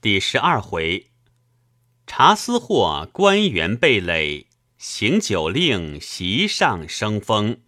[0.00, 1.10] 第十二回，
[2.06, 7.62] 查私货，官员被累，行酒令，席上生风。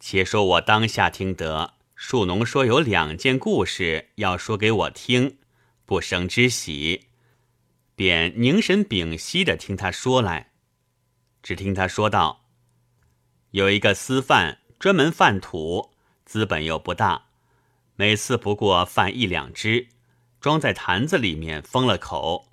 [0.00, 5.38] 且说我当下听得树农说有两件故事要说给我听，
[5.86, 7.06] 不生之喜，
[7.94, 10.50] 便凝神屏息的听他说来。
[11.40, 12.46] 只听他说道
[13.52, 15.92] ：“有一个私贩，专门贩土，
[16.24, 17.26] 资本又不大。”
[17.94, 19.86] 每次不过贩一两只，
[20.44, 22.50] 装在坛子里面封了口，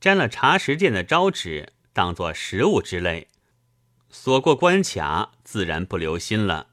[0.00, 3.28] 沾了茶食店的招纸，当做食物之类，
[4.08, 6.68] 锁过关卡，自然不留心了。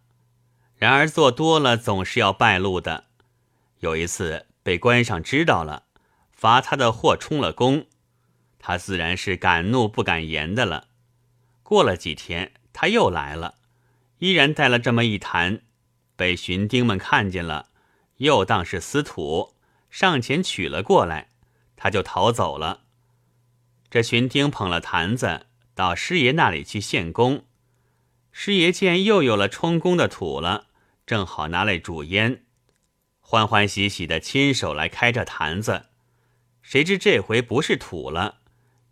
[0.78, 3.08] 然而做多了，总是要败露的。
[3.80, 5.84] 有一次被官上知道了，
[6.32, 7.86] 罚他的货充了公，
[8.58, 10.88] 他自然是敢怒不敢言的了。
[11.62, 13.56] 过了几天，他又来了，
[14.20, 15.60] 依然带了这么一坛，
[16.16, 17.68] 被巡丁们看见了。
[18.20, 19.57] 又当是私土，
[19.90, 21.30] 上前取了过来，
[21.76, 22.82] 他就逃走了。
[23.90, 27.46] 这巡丁捧了坛子到师爷那里去献功，
[28.32, 30.68] 师爷见又有了充公的土了，
[31.06, 32.44] 正好拿来煮烟，
[33.20, 35.88] 欢欢喜喜的亲手来开这坛子，
[36.62, 38.40] 谁知这回不是土了，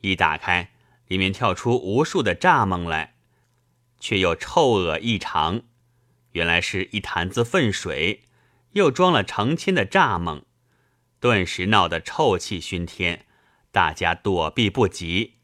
[0.01, 0.71] 一打开，
[1.07, 3.15] 里面跳出无数的蚱蜢来，
[3.99, 5.63] 却又臭恶异常，
[6.31, 8.21] 原来是一坛子粪水。
[8.71, 10.43] 又装了成千的蚱蜢，
[11.19, 13.25] 顿时闹得臭气熏天，
[13.71, 15.35] 大家躲避不及。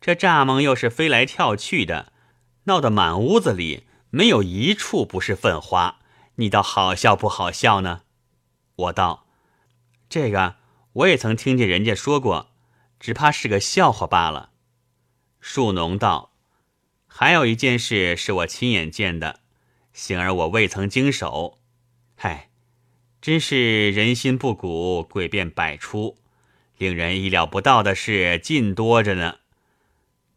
[0.00, 2.12] 这蚱蜢又是飞来跳去的，
[2.64, 6.00] 闹得满屋子里没有一处不是粪花。
[6.36, 8.02] 你倒好笑不好笑呢？
[8.76, 9.26] 我道
[10.10, 10.56] ：“这个
[10.92, 12.50] 我也曾听见人家说过，
[13.00, 14.50] 只怕是个笑话罢了。”
[15.40, 16.32] 树农道
[17.06, 19.40] ：“还有一件事是我亲眼见的，
[19.92, 21.60] 幸而我未曾经手。
[22.16, 22.50] 嗨。”
[23.24, 26.18] 真是人心不古，诡辩百出，
[26.76, 29.36] 令人意料不到的事尽多着呢。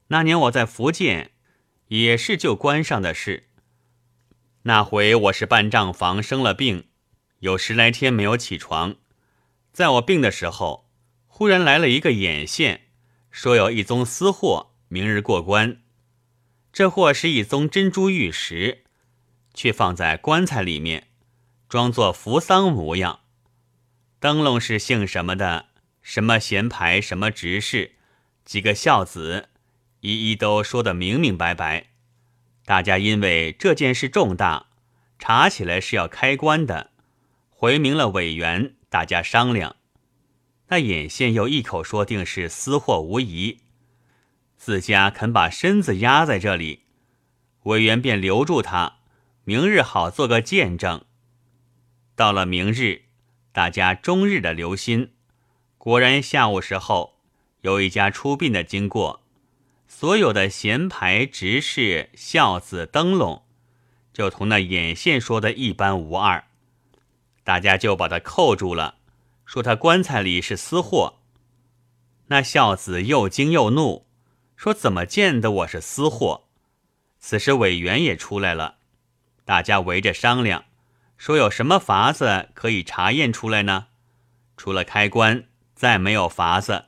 [0.08, 1.32] 那年我在福建，
[1.90, 3.48] 也是就关上的事。
[4.62, 6.86] 那回我是办账房生了病，
[7.40, 8.96] 有十来天没有起床。
[9.74, 10.90] 在我病的时候，
[11.28, 12.84] 忽然来了一个眼线，
[13.30, 15.82] 说有一宗私货，明日过关。
[16.72, 18.86] 这货是一宗珍珠玉石，
[19.54, 21.08] 却放在棺材里面。
[21.70, 23.20] 装作扶桑模样，
[24.22, 25.66] 灯笼是姓什么的，
[26.02, 27.96] 什么闲牌，什么执事，
[28.46, 29.50] 几个孝子，
[30.00, 31.88] 一一都说得明明白白。
[32.64, 34.68] 大家因为这件事重大，
[35.20, 36.92] 查起来是要开棺的，
[37.50, 39.76] 回明了委员，大家商量。
[40.70, 43.60] 那眼线又一口说定是私货无疑，
[44.56, 46.84] 自家肯把身子压在这里，
[47.64, 49.00] 委员便留住他，
[49.44, 51.04] 明日好做个见证。
[52.18, 53.04] 到了明日，
[53.52, 55.12] 大家终日的留心，
[55.78, 57.20] 果然下午时候
[57.62, 59.22] 有一家出殡的经过，
[59.88, 63.44] 所有的闲牌、执事、孝子、灯笼，
[64.12, 66.46] 就同那眼线说的一般无二。
[67.44, 68.96] 大家就把他扣住了，
[69.46, 71.20] 说他棺材里是私货。
[72.30, 74.08] 那孝子又惊又怒，
[74.56, 76.46] 说怎么见得我是私货？
[77.20, 78.78] 此时委员也出来了，
[79.46, 80.66] 大家围着商量。
[81.18, 83.88] 说有什么法子可以查验出来呢？
[84.56, 86.86] 除了开棺，再没有法子。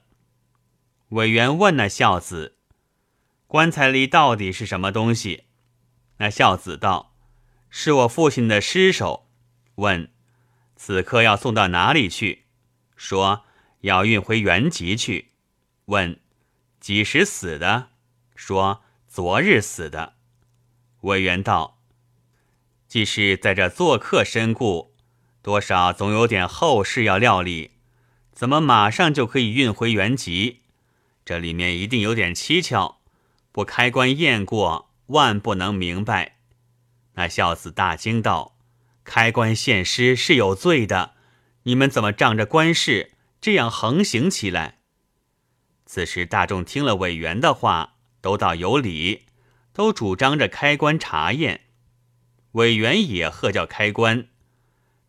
[1.10, 2.58] 委员问那孝子
[3.48, 5.46] ：“棺材里到底是什么东西？”
[6.18, 7.16] 那孝子道
[7.70, 9.28] ：“是我父亲的尸首。”
[9.76, 10.12] 问
[10.76, 12.46] ：“此刻要送到哪里去？”
[12.96, 13.46] 说
[13.82, 15.32] ：“要运回原籍去。”
[15.86, 16.20] 问
[16.80, 17.90] ：“几时死的？”
[18.36, 20.14] 说：“昨日死的。”
[21.02, 21.79] 委员道。
[22.90, 24.96] 既是在这做客身故，
[25.44, 27.70] 多少总有点后事要料理，
[28.34, 30.62] 怎么马上就可以运回原籍？
[31.24, 32.98] 这里面一定有点蹊跷，
[33.52, 36.38] 不开棺验过，万不能明白。
[37.14, 38.56] 那孝子大惊道
[39.06, 41.14] ：“开棺献尸是有罪的，
[41.64, 44.80] 你们怎么仗着官事这样横行起来？”
[45.86, 49.26] 此时大众听了委员的话，都道有理，
[49.74, 51.62] 都主张着开棺查验。
[52.54, 54.28] 委员也喝叫开棺，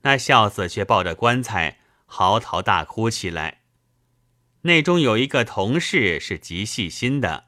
[0.03, 3.61] 那孝子却抱着棺材嚎啕大哭起来。
[4.63, 7.45] 内中有一个同事是极细心的，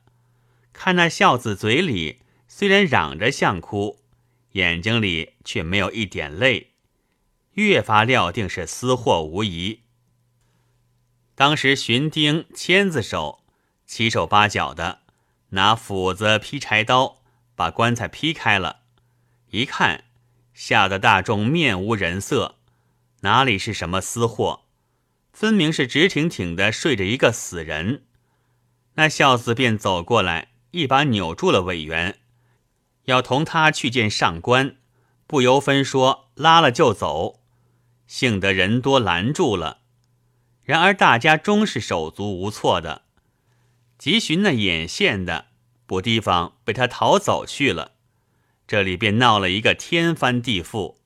[0.73, 4.00] 看那孝子嘴里虽然嚷着像哭，
[4.53, 6.73] 眼睛里却没有一点泪，
[7.53, 9.81] 越发料定是私货无疑。
[11.35, 13.43] 当时巡丁签子手
[13.87, 15.00] 七手八脚的
[15.50, 17.23] 拿斧子劈柴刀，
[17.55, 18.81] 把棺材劈开了。
[19.52, 20.04] 一看，
[20.54, 22.56] 吓得大众面无人色，
[23.20, 24.62] 哪里是什么私货？
[25.31, 28.04] 分明是直挺挺的睡着一个死人。
[28.94, 32.19] 那孝子便走过来，一把扭住了委员，
[33.04, 34.76] 要同他去见上官，
[35.26, 37.40] 不由分说拉了就走。
[38.06, 39.81] 幸得人多拦住了，
[40.62, 43.02] 然而大家终是手足无措的。
[43.99, 45.49] 急寻那眼线的，
[45.84, 47.92] 不提防被他逃走去了，
[48.73, 50.97] 这里便闹了一个天翻地覆。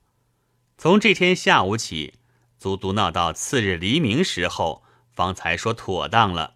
[0.79, 2.15] 从这天下午起，
[2.61, 6.55] 足足闹到次日黎明时候，方才说妥当了。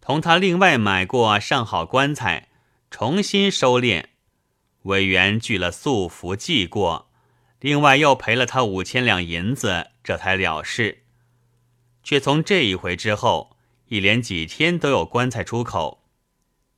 [0.00, 2.48] 同他另外买过上好棺材，
[2.92, 4.04] 重新收殓，
[4.82, 7.10] 委员具了素服祭过，
[7.58, 11.02] 另外又赔了他五千两银子，这才了事。
[12.04, 13.56] 却从这一回之后，
[13.88, 16.04] 一连几天都有棺材出口。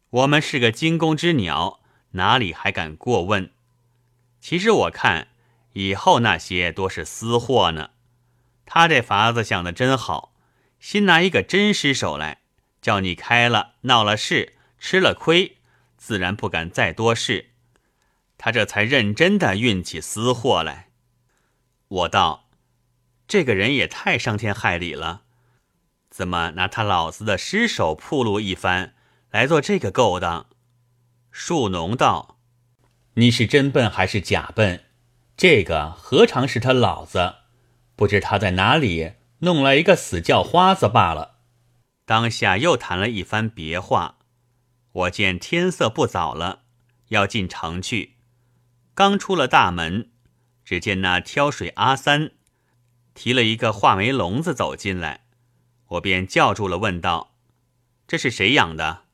[0.08, 1.80] 我们是个惊弓之鸟，
[2.12, 3.50] 哪里还敢过问？
[4.40, 5.28] 其实我看
[5.72, 7.90] 以后那些多是私货呢。
[8.64, 10.34] 他这法子想的真好，
[10.78, 12.42] 先拿一个真尸首来。
[12.80, 15.58] 叫你开了，闹了事，吃了亏，
[15.96, 17.50] 自然不敢再多事。
[18.38, 20.90] 他这才认真的运起私货来。
[21.88, 22.48] 我道
[23.26, 25.22] ：“这个人也太伤天害理了，
[26.08, 28.94] 怎么拿他老子的尸首铺路一番，
[29.30, 30.46] 来做这个勾当？”
[31.32, 32.37] 树农道
[33.18, 34.84] ：“你是真笨还是假笨？
[35.36, 37.34] 这个何尝是他老子？
[37.96, 41.38] 不知他在哪里弄来一个死叫花子罢了。”
[42.06, 44.18] 当下又谈了一番别话，
[44.92, 46.60] 我见天色不早了，
[47.08, 48.18] 要进城去。
[48.94, 50.12] 刚出了大门，
[50.64, 52.30] 只见那挑水阿三
[53.14, 55.24] 提了一个画眉笼子走进来，
[55.88, 57.34] 我便叫住了，问道
[58.06, 59.06] ：“这是谁养的？”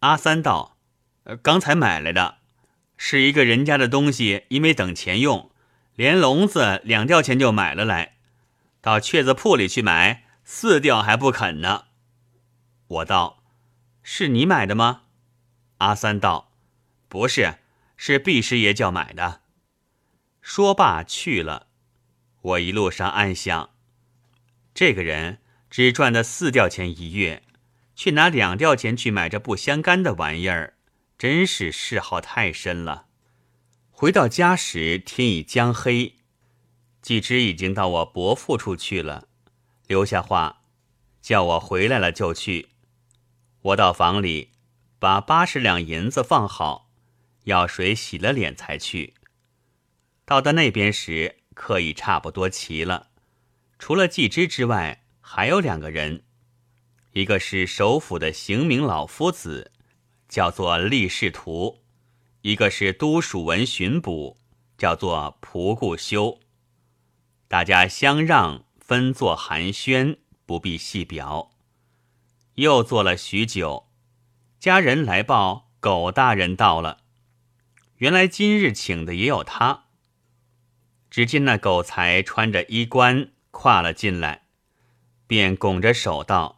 [0.00, 0.78] 阿三道
[1.24, 2.38] ：“呃刚才买来的，
[2.98, 5.50] 是一个人家的东西，因为等钱用，
[5.94, 8.16] 连笼子两吊钱就买了来，
[8.82, 11.84] 到雀子铺里去买四吊还不肯呢。”
[12.88, 13.44] 我道
[14.02, 15.02] ：“是你买的吗？”
[15.78, 16.52] 阿三道
[17.08, 17.58] ：“不是，
[17.96, 19.42] 是毕师爷叫买的。”
[20.42, 21.68] 说罢去了。
[22.40, 23.70] 我一路上暗想：
[24.74, 27.42] 这个人只赚的四吊钱一月，
[27.94, 30.77] 却拿两吊钱去买这不相干的玩意儿，
[31.18, 33.06] 真是嗜好太深了。
[33.90, 36.14] 回到家时，天已将黑，
[37.02, 39.26] 季之已经到我伯父处去了，
[39.88, 40.62] 留下话，
[41.20, 42.68] 叫我回来了就去。
[43.62, 44.52] 我到房里，
[45.00, 46.88] 把八十两银子放好，
[47.44, 49.14] 药水洗了脸才去。
[50.24, 53.08] 到的那边时，客已差不多齐了。
[53.80, 56.22] 除了季之之外，还有两个人，
[57.12, 59.72] 一个是首府的刑名老夫子，
[60.28, 61.80] 叫做厉士图；
[62.42, 64.36] 一个是都署文巡捕，
[64.76, 66.38] 叫做蒲固修。
[67.48, 71.50] 大家相让，分坐寒暄，不必细表。
[72.56, 73.88] 又坐了许久，
[74.58, 76.98] 家人来报狗大人到了。
[77.96, 79.84] 原来今日请的也有他。
[81.10, 84.46] 只见那狗才穿着衣冠跨了进来，
[85.26, 86.57] 便拱着手道：“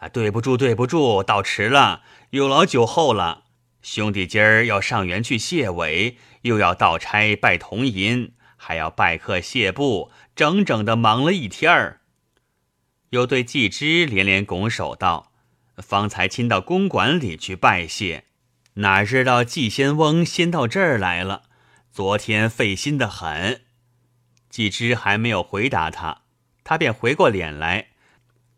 [0.00, 3.44] 啊，对不住，对不住，到迟了，有劳酒后了。
[3.80, 12.00] 兄弟今儿要上园去谢尾，又要倒差拜铜银，还要拜客谢布，整整的忙了一天儿。”
[13.10, 15.28] 又对季之连连拱手道。
[15.76, 18.24] 方才亲到公馆里去拜谢，
[18.74, 21.44] 哪知道季仙翁先到这儿来了。
[21.90, 23.62] 昨天费心的很。
[24.50, 26.22] 季之还没有回答他，
[26.62, 27.89] 他便回过脸来，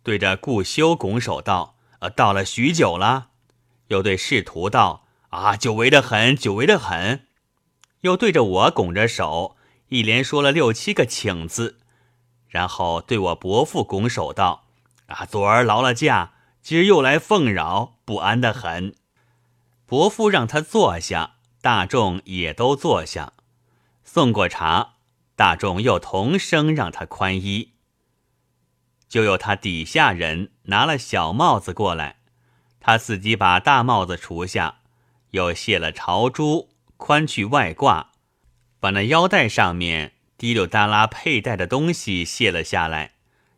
[0.03, 3.29] 对着顾修拱手道：“呃，到了许久了。”
[3.89, 7.27] 又对仕途道：“啊，久违的很，久违的很。”
[8.03, 9.57] 又对着我拱着手，
[9.89, 11.79] 一连说了六七个请字，
[12.49, 14.65] 然后对我伯父拱手道
[15.07, 16.33] ：“啊，昨儿劳了驾。”
[16.63, 18.95] 今儿又来奉扰，不安的很。
[19.85, 23.33] 伯父让他坐下，大众也都坐下。
[24.05, 24.95] 送过茶，
[25.35, 27.72] 大众又同声让他宽衣。
[29.13, 32.17] 就有他底下人拿了小帽子过来，
[32.81, 34.77] 他自己把大帽子除下，
[35.33, 38.13] 又卸了朝珠，宽去外挂，
[38.81, 43.13] 把那腰带上面滴溜耷拉佩戴的东西卸了下来，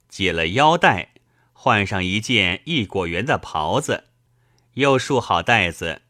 [0.08, 1.10] 解了腰带。
[1.52, 4.06] 换上一件一果园的袍子，
[4.72, 6.02] 又束好带子，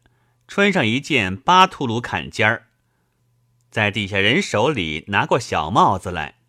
[0.47, 2.65] 穿上一件巴图鲁坎肩儿，
[3.69, 6.39] 在底下人手里拿过小帽子来，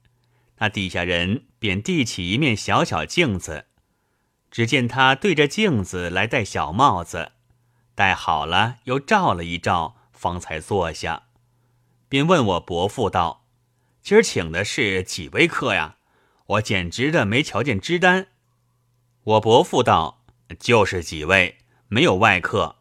[0.58, 3.66] 那底下人便递起一面小小镜子，
[4.50, 7.32] 只见他对着镜子来戴小帽子，
[7.94, 11.24] 戴好了又照了一照，方才坐下，
[12.08, 13.46] 便问我伯父道
[14.02, 15.96] ：“今儿请的是几位客呀？
[16.46, 18.28] 我简直的没瞧见支单。”
[19.24, 20.24] 我伯父道
[20.58, 21.58] ：“就是几位，
[21.88, 22.76] 没有外客。”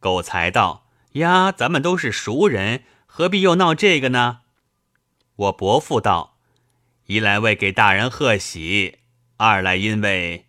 [0.00, 4.40] 狗才道：“呀，咱们都是熟人，何必又闹这个呢？”
[5.36, 6.29] 我伯父道
[7.10, 9.00] ：“一来为给大人贺喜，
[9.36, 10.46] 二来因为……”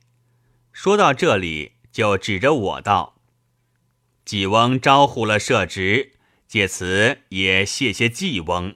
[0.71, 3.15] 说到这里，就指着我道
[4.23, 6.11] ：“季翁招呼了社职，
[6.47, 8.75] 借此也谢谢季翁。”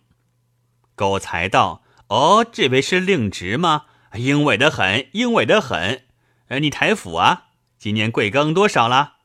[0.96, 3.86] 狗才道：“哦，这位是令侄吗？
[4.16, 6.06] 英伟的很，英伟的很。”
[6.50, 9.18] 呃，你台府啊，今年贵庚多少了？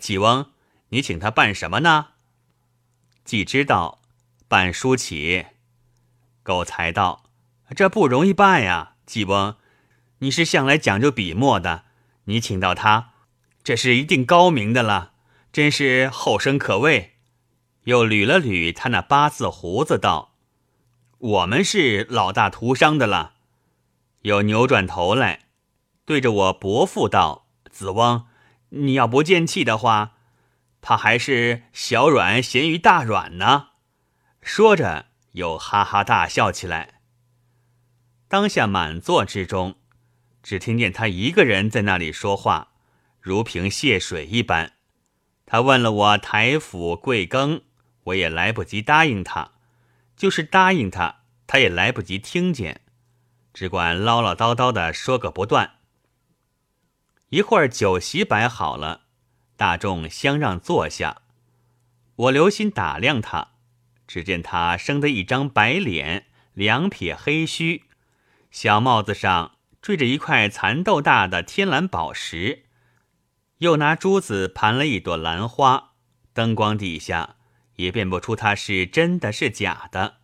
[0.00, 0.50] 季翁，
[0.88, 2.08] 你请他办什么呢？
[3.24, 4.02] 季知道
[4.48, 5.46] 办书起。
[6.42, 7.21] 狗才道
[7.74, 9.56] ：“这不容易办呀，季翁，
[10.18, 11.84] 你是向来讲究笔墨的，
[12.24, 13.12] 你请到他，
[13.62, 15.12] 这是一定高明的了，
[15.52, 17.10] 真是后生可畏。”
[17.84, 20.34] 又捋了捋他那八字胡子，道
[21.18, 23.34] ：“我们是老大徒伤的了。”
[24.22, 25.40] 又扭转头来。
[26.04, 28.26] 对着我伯父道：“子翁，
[28.68, 30.12] 你要不见气的话，
[30.80, 33.70] 怕还是小软咸于大软呢。”
[34.42, 37.01] 说着又哈哈大笑起来。
[38.32, 39.74] 当下满座之中，
[40.42, 42.72] 只听见他一个人在那里说话，
[43.20, 44.72] 如瓶泄水一般。
[45.44, 47.60] 他问了我台府贵庚，
[48.04, 49.52] 我也来不及答应他；
[50.16, 52.80] 就是答应他，他也来不及听见，
[53.52, 55.74] 只管唠唠叨叨的说个不断。
[57.28, 59.02] 一会儿酒席摆好了，
[59.58, 61.20] 大众相让坐下。
[62.16, 63.48] 我留心打量他，
[64.06, 67.84] 只见他生得一张白脸，两撇黑须，
[68.52, 72.66] 小帽子上缀着一块蚕豆大的天蓝宝石，
[73.58, 75.94] 又拿珠子盘了一朵兰花。
[76.34, 77.36] 灯光底下
[77.76, 80.18] 也辨不出他是真的是假的。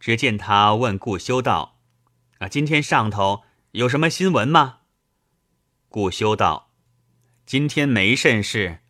[0.00, 1.78] 只见他问顾修道
[2.38, 4.80] ：“啊，今天上头有什么新闻吗？”
[5.88, 6.72] 顾修道
[7.46, 8.80] ：“今天没甚事。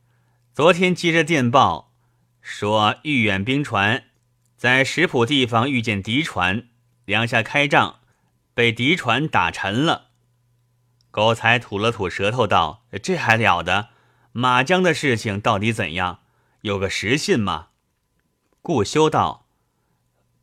[0.55, 1.93] 昨天接着电报，
[2.41, 4.05] 说豫远兵船
[4.57, 6.69] 在石浦地方遇见敌船，
[7.05, 8.01] 两下开仗，
[8.57, 10.07] 被敌船打沉了。”
[11.13, 13.91] 狗才吐了吐舌头道：“这还了得？
[14.33, 16.21] 马江的事情到底怎样？
[16.63, 17.69] 有个实信吗？”
[18.63, 19.47] 顾修道：“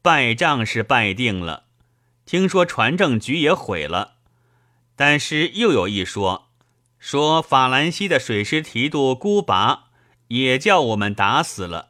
[0.03, 1.65] 败仗是败定了，
[2.25, 4.17] 听说船政局也毁了，
[4.95, 6.51] 但是又有一说。”
[6.97, 9.89] 说法兰西的水师提督孤拔
[10.29, 11.89] 也叫我们打死了。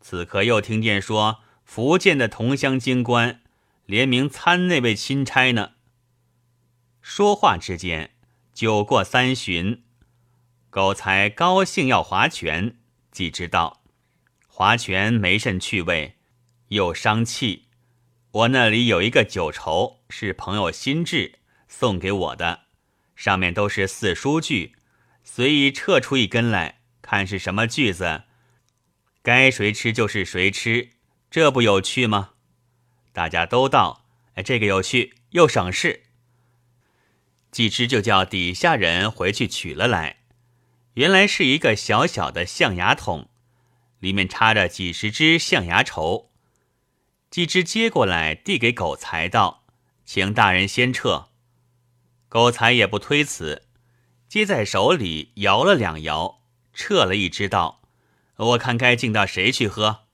[0.00, 3.42] 此刻又听见说福建的同乡京官
[3.88, 5.72] 联名参那位钦差呢。
[7.00, 8.10] 说话之间，
[8.52, 9.82] 酒过三巡，
[10.68, 12.76] 狗才高兴要划拳，
[13.10, 13.82] 既知道
[14.46, 16.18] 划拳没甚趣味，
[16.68, 17.68] 又伤气。
[18.30, 22.64] 我那里有一个酒筹，是朋友新制送给我的。
[23.16, 24.76] 上面都是四书句，
[25.24, 28.24] 随意撤出一根来看是什么句子，
[29.22, 30.90] 该谁吃就是谁吃，
[31.30, 32.34] 这不有趣吗？
[33.18, 36.04] 大家都道，哎，这个有趣又省事。
[37.50, 40.18] 季之就叫底下人回去取了来，
[40.94, 43.28] 原来是一个小小的象牙桶，
[43.98, 46.30] 里面插着几十只象牙绸。
[47.28, 49.64] 季之接过来递给狗才道
[50.06, 51.30] ：“请大人先撤。”
[52.30, 53.64] 狗才也不推辞，
[54.28, 57.82] 接在手里摇了两摇，撤了一只道
[58.36, 60.04] ：“我看该敬到谁去喝。”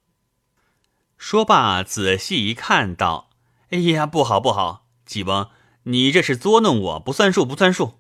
[1.27, 3.31] 说罢，仔细一看，道
[3.73, 4.89] ：“哎呀，不好不好！
[5.07, 5.49] 季翁，
[5.85, 7.99] 你这是捉弄我，不算数不算数。”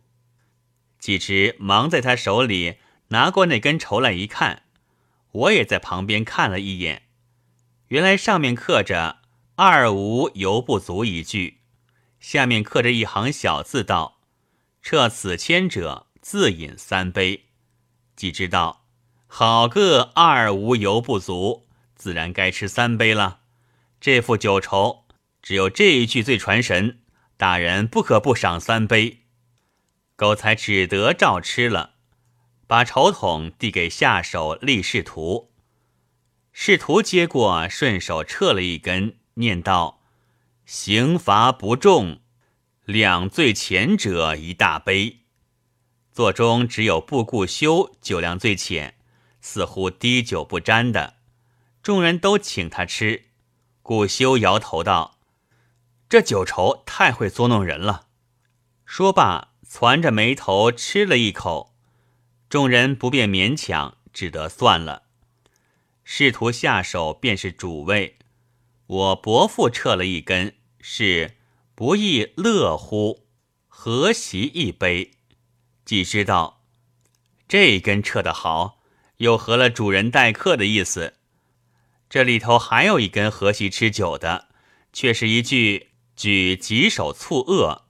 [1.00, 2.76] 季直忙在他手里
[3.08, 4.64] 拿过那根绸来一看，
[5.32, 7.04] 我也在旁边看了一眼，
[7.88, 9.20] 原来上面刻着
[9.56, 11.60] “二无犹不足”一句。
[12.20, 14.18] 下面刻着一行小字道
[14.84, 17.46] ：“撤此签者自饮三杯。”
[18.14, 18.84] 季知道，
[19.26, 21.63] 好个二无犹不足，
[22.04, 23.40] 自然该吃三杯了。
[23.98, 25.06] 这副酒筹，
[25.40, 27.00] 只有这一句最传神，
[27.38, 29.22] 大人不可不赏三杯。
[30.14, 31.94] 狗才只得照吃了，
[32.66, 35.50] 把筹筒递给下手立仕途。
[36.52, 40.02] 仕途接过，顺手撤了一根，念道。
[40.66, 42.20] 刑罚不重，
[42.84, 45.20] 两罪浅者一大杯。
[46.12, 48.98] 座中只有布顾修酒量最浅，
[49.40, 51.14] 似乎滴酒不沾的。
[51.84, 53.26] 众人都请他吃，
[53.82, 55.18] 顾修摇头道
[56.08, 58.06] ：“这酒筹太会捉弄人了。”
[58.86, 61.74] 说罢，攒着眉头吃了一口。
[62.48, 65.02] 众人不便勉强，只得算了。
[66.04, 68.16] 试图下手，便是主位。
[68.86, 71.36] 我伯父撤了一根，是
[71.74, 73.26] 不亦乐乎？
[73.68, 75.10] 何席一杯，
[75.84, 76.62] 既知道
[77.46, 78.78] 这根撤得好，
[79.18, 81.18] 又合了主人待客的意思。
[82.14, 84.46] 这里头还有一根和稀吃酒的，
[84.92, 87.86] 却是一句举棘手促恶，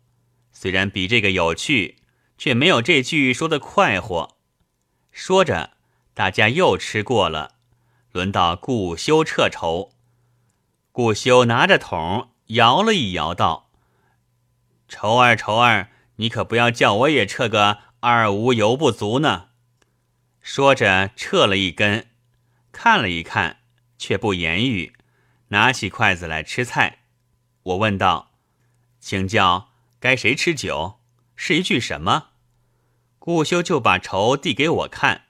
[0.50, 1.98] 虽然比这个有趣，
[2.38, 4.38] 却没有这句说的快活。
[5.12, 5.72] 说着，
[6.14, 7.56] 大家又吃过了，
[8.12, 9.92] 轮到顾修撤筹。
[10.90, 13.68] 顾修拿着桶摇了一摇，道
[14.88, 19.48] ：“愁儿，愁儿，你可不要叫我也撤个二无油不足呢。”
[20.40, 22.06] 说着撤了一根，
[22.72, 23.58] 看了一看。
[23.98, 24.92] 却不言语，
[25.48, 27.00] 拿起筷子来吃菜。
[27.62, 28.32] 我问道
[29.00, 31.00] ：“请教该谁吃酒？
[31.36, 32.30] 是一句什么？”
[33.18, 35.26] 顾修就把筹递给我看。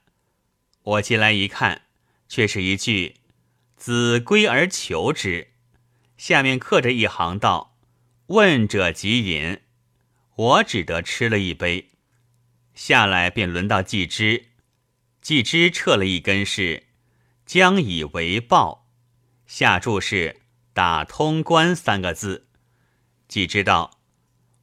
[0.82, 1.82] 我进来一看，
[2.28, 3.20] 却是一句
[3.76, 5.52] “子归而求之”，
[6.18, 7.76] 下面刻着一行道
[8.26, 9.60] ：“问者即饮。”
[10.36, 11.90] 我只得吃了一杯。
[12.74, 14.46] 下来便轮到季之，
[15.20, 16.88] 季之撤了一根是。
[17.46, 18.86] 将以为报，
[19.46, 20.40] 下注是
[20.72, 22.46] 打通关三个字。
[23.28, 23.98] 既知道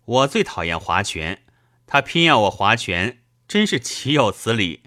[0.05, 1.43] 我最讨厌划拳，
[1.85, 4.83] 他偏要我划拳，真是岂有此理！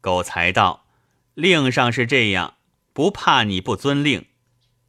[0.00, 0.86] 狗才道
[1.34, 2.54] 令上是这样，
[2.92, 4.26] 不怕你不遵令。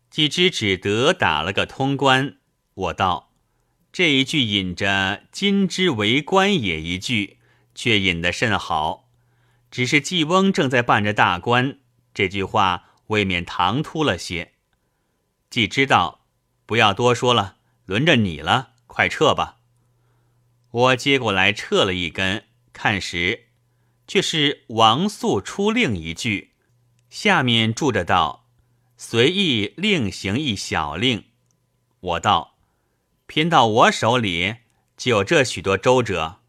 [0.09, 2.37] 既知只得打了个通关。
[2.73, 3.33] 我道
[3.91, 7.39] 这一句引着“今之为官也”一句，
[7.73, 9.09] 却引得甚好。
[9.71, 11.79] 只是季翁正在办着大官。
[12.15, 14.53] 这句话未免唐突了些，
[15.49, 16.21] 既知道，
[16.65, 19.57] 不要多说了，轮着你了，快撤吧。
[20.71, 23.47] 我接过来撤了一根，看时，
[24.07, 26.53] 却是王素出令一句，
[27.09, 28.47] 下面注着道
[28.95, 31.25] ：“随意另行一小令。”
[31.99, 32.55] 我道
[33.27, 34.55] ：“偏到我手里
[34.95, 36.39] 就有这许多周折。”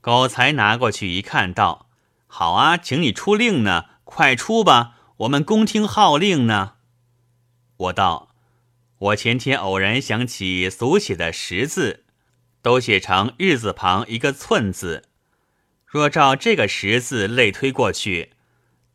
[0.00, 1.90] 狗才拿过去一看，道
[2.26, 6.72] ：“好啊，请你出令呢。”快出吧，我们恭听号令呢。
[7.76, 8.34] 我道：
[8.98, 12.02] 我前天偶然想起俗写的十字，
[12.60, 15.04] 都写成日字旁一个寸字。
[15.86, 18.32] 若照这个十字类推过去，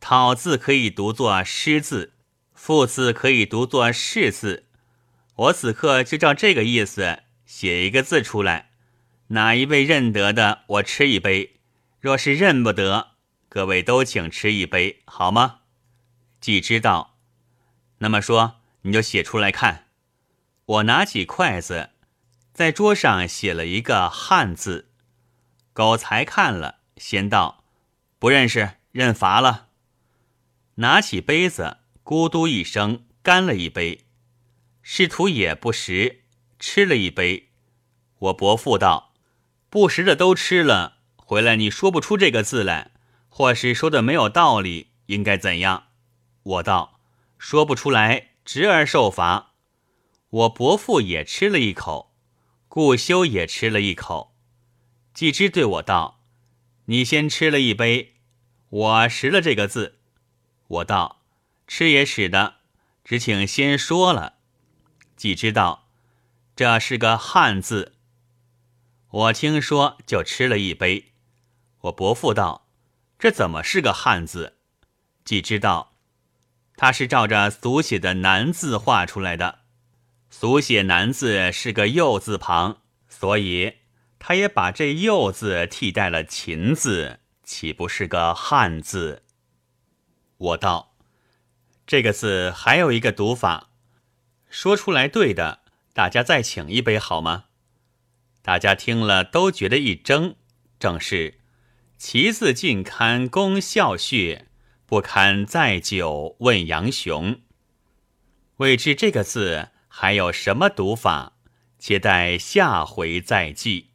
[0.00, 2.12] 讨字可以读作诗字，
[2.52, 4.66] 复字可以读作是字。
[5.36, 8.68] 我此刻就照这个意思写一个字出来，
[9.28, 11.52] 哪一位认得的，我吃一杯；
[12.00, 13.15] 若是认不得，
[13.56, 15.60] 各位都请吃一杯，好吗？
[16.42, 17.16] 既知道，
[18.00, 19.86] 那么说你就写出来看。
[20.66, 21.88] 我拿起筷子，
[22.52, 24.90] 在桌上写了一个汉字。
[25.72, 27.64] 狗才看了，先道
[28.20, 29.68] ：“不认识，认罚了。”
[30.76, 34.04] 拿起杯子，咕嘟一声干了一杯。
[34.82, 36.24] 师徒也不识，
[36.58, 37.48] 吃了一杯。
[38.18, 39.14] 我伯父道
[39.70, 42.90] ：“不识的都吃了，回来你说不出这个字来。”
[43.36, 45.88] 或是说的没有道理，应该怎样？
[46.42, 46.98] 我道
[47.36, 49.52] 说不出来，侄儿受罚。
[50.30, 52.14] 我伯父也吃了一口，
[52.66, 54.34] 顾修也吃了一口。
[55.12, 56.22] 季之对我道
[56.86, 58.14] ：“你先吃了一杯，
[58.70, 59.98] 我识了这个字。”
[60.68, 61.20] 我道
[61.68, 62.54] ：“吃也使的，
[63.04, 64.36] 只请先说了。”
[65.14, 65.90] 季之道
[66.56, 67.96] ：“这是个汉字。”
[69.12, 71.12] 我听说就吃了一杯。
[71.80, 72.65] 我伯父道。
[73.26, 74.52] 这怎么是个汉字？
[75.24, 75.96] 既知道，
[76.76, 79.62] 他是照着俗写的难字画出来的。
[80.30, 83.78] 俗写难字是个又字旁，所以
[84.20, 89.24] 他也把这又字替代了秦字，岂不是个汉字？
[90.36, 90.94] 我道，
[91.84, 93.70] 这个字还有一个读法，
[94.48, 95.62] 说出来对的，
[95.92, 97.46] 大家再请一杯好吗？
[98.42, 100.36] 大家听了都觉得一怔，
[100.78, 101.40] 正是。
[101.98, 104.46] 其字尽堪攻笑穴，
[104.84, 107.40] 不堪再久问杨雄。
[108.58, 111.32] 未知这个字还有什么读法，
[111.78, 113.92] 且待下回再记。